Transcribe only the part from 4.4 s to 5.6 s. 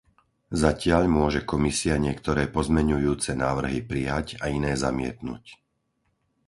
a iné zamietnuť.